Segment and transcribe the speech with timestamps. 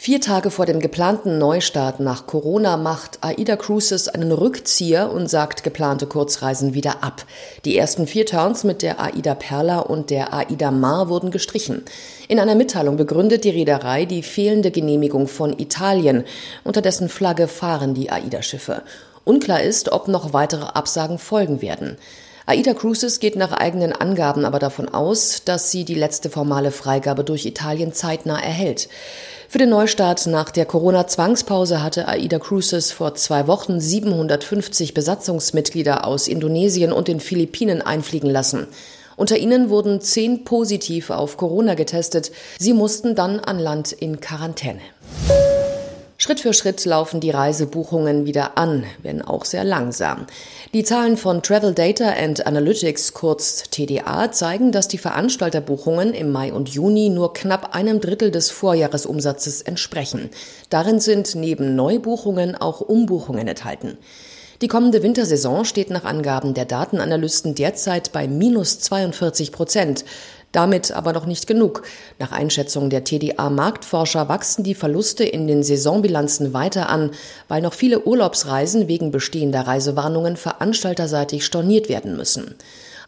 [0.00, 5.64] Vier Tage vor dem geplanten Neustart nach Corona macht AIDA Cruises einen Rückzieher und sagt
[5.64, 7.24] geplante Kurzreisen wieder ab.
[7.64, 11.84] Die ersten vier Turns mit der AIDA Perla und der AIDA Mar wurden gestrichen.
[12.28, 16.22] In einer Mitteilung begründet die Reederei die fehlende Genehmigung von Italien.
[16.62, 18.82] Unter dessen Flagge fahren die AIDA-Schiffe.
[19.24, 21.98] Unklar ist, ob noch weitere Absagen folgen werden.
[22.48, 27.22] AIDA Cruises geht nach eigenen Angaben aber davon aus, dass sie die letzte formale Freigabe
[27.22, 28.88] durch Italien zeitnah erhält.
[29.50, 36.26] Für den Neustart nach der Corona-Zwangspause hatte AIDA Cruises vor zwei Wochen 750 Besatzungsmitglieder aus
[36.26, 38.66] Indonesien und den Philippinen einfliegen lassen.
[39.16, 42.32] Unter ihnen wurden zehn positiv auf Corona getestet.
[42.58, 44.80] Sie mussten dann an Land in Quarantäne.
[46.20, 50.26] Schritt für Schritt laufen die Reisebuchungen wieder an, wenn auch sehr langsam.
[50.74, 56.52] Die Zahlen von Travel Data and Analytics, kurz TDA, zeigen, dass die Veranstalterbuchungen im Mai
[56.52, 60.30] und Juni nur knapp einem Drittel des Vorjahresumsatzes entsprechen.
[60.70, 63.96] Darin sind neben Neubuchungen auch Umbuchungen enthalten.
[64.60, 70.04] Die kommende Wintersaison steht nach Angaben der Datenanalysten derzeit bei minus 42 Prozent.
[70.58, 71.84] Damit aber noch nicht genug.
[72.18, 77.12] Nach Einschätzung der TDA-Marktforscher wachsen die Verluste in den Saisonbilanzen weiter an,
[77.46, 82.56] weil noch viele Urlaubsreisen wegen bestehender Reisewarnungen veranstalterseitig storniert werden müssen.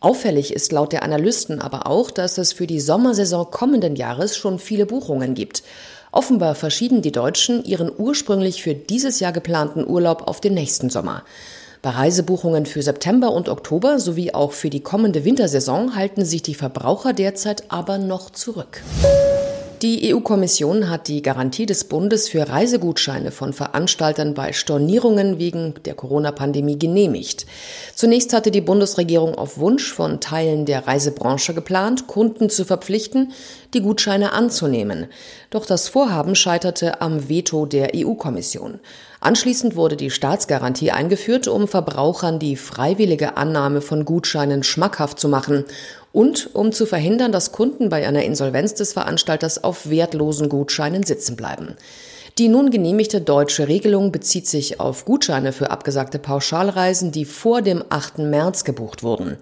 [0.00, 4.58] Auffällig ist laut der Analysten aber auch, dass es für die Sommersaison kommenden Jahres schon
[4.58, 5.64] viele Buchungen gibt.
[6.12, 11.24] Offenbar verschieben die Deutschen ihren ursprünglich für dieses Jahr geplanten Urlaub auf den nächsten Sommer.
[11.84, 16.54] Bei Reisebuchungen für September und Oktober sowie auch für die kommende Wintersaison halten sich die
[16.54, 18.80] Verbraucher derzeit aber noch zurück.
[19.82, 25.92] Die EU-Kommission hat die Garantie des Bundes für Reisegutscheine von Veranstaltern bei Stornierungen wegen der
[25.92, 27.44] Corona-Pandemie genehmigt.
[27.94, 33.32] Zunächst hatte die Bundesregierung auf Wunsch von Teilen der Reisebranche geplant, Kunden zu verpflichten,
[33.74, 35.08] die Gutscheine anzunehmen.
[35.50, 38.80] Doch das Vorhaben scheiterte am Veto der EU-Kommission.
[39.24, 45.64] Anschließend wurde die Staatsgarantie eingeführt, um Verbrauchern die freiwillige Annahme von Gutscheinen schmackhaft zu machen
[46.12, 51.36] und um zu verhindern, dass Kunden bei einer Insolvenz des Veranstalters auf wertlosen Gutscheinen sitzen
[51.36, 51.74] bleiben.
[52.36, 57.82] Die nun genehmigte deutsche Regelung bezieht sich auf Gutscheine für abgesagte Pauschalreisen, die vor dem
[57.88, 58.18] 8.
[58.18, 59.38] März gebucht wurden.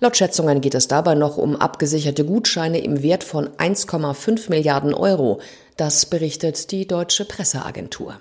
[0.00, 5.38] Laut Schätzungen geht es dabei noch um abgesicherte Gutscheine im Wert von 1,5 Milliarden Euro.
[5.76, 8.16] Das berichtet die deutsche Presseagentur.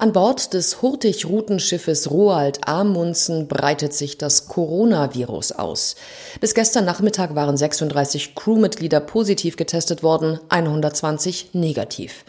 [0.00, 5.96] An Bord des Hurtig-Routenschiffes Roald Amundsen breitet sich das Coronavirus aus.
[6.40, 12.24] Bis gestern Nachmittag waren 36 Crewmitglieder positiv getestet worden, 120 negativ.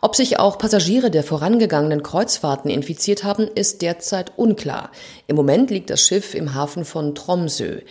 [0.00, 4.90] Ob sich auch Passagiere der vorangegangenen Kreuzfahrten infiziert haben, ist derzeit unklar.
[5.28, 7.82] Im Moment liegt das Schiff im Hafen von Tromsø.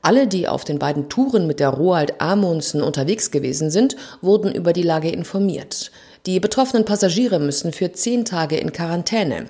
[0.00, 4.72] Alle, die auf den beiden Touren mit der Roald Amundsen unterwegs gewesen sind, wurden über
[4.72, 5.90] die Lage informiert.
[6.26, 9.46] Die betroffenen Passagiere müssen für zehn Tage in Quarantäne.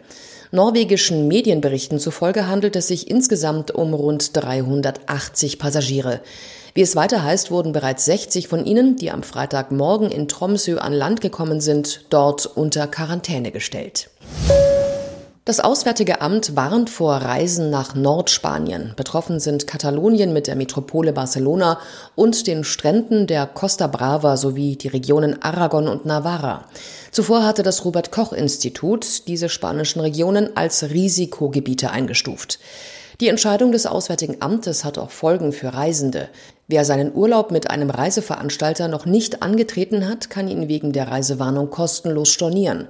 [0.52, 6.20] Norwegischen Medienberichten zufolge handelt es sich insgesamt um rund 380 Passagiere.
[6.74, 10.92] Wie es weiter heißt, wurden bereits 60 von ihnen, die am Freitagmorgen in Tromsø an
[10.92, 14.10] Land gekommen sind, dort unter Quarantäne gestellt.
[15.46, 18.92] Das Auswärtige Amt warnt vor Reisen nach Nordspanien.
[18.94, 21.80] Betroffen sind Katalonien mit der Metropole Barcelona
[22.14, 26.66] und den Stränden der Costa Brava sowie die Regionen Aragon und Navarra.
[27.10, 32.58] Zuvor hatte das Robert Koch Institut diese spanischen Regionen als Risikogebiete eingestuft.
[33.20, 36.30] Die Entscheidung des Auswärtigen Amtes hat auch Folgen für Reisende.
[36.68, 41.68] Wer seinen Urlaub mit einem Reiseveranstalter noch nicht angetreten hat, kann ihn wegen der Reisewarnung
[41.68, 42.88] kostenlos stornieren.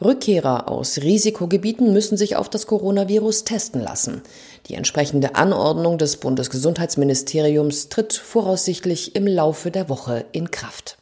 [0.00, 4.22] Rückkehrer aus Risikogebieten müssen sich auf das Coronavirus testen lassen.
[4.66, 11.01] Die entsprechende Anordnung des Bundesgesundheitsministeriums tritt voraussichtlich im Laufe der Woche in Kraft.